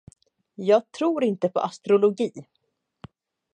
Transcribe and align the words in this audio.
Jag 0.55 0.91
tror 0.91 1.23
inte 1.23 1.49
på 1.49 1.59
astrologi. 1.59 2.31